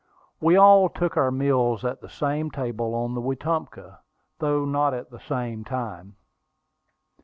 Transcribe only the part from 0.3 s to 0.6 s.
We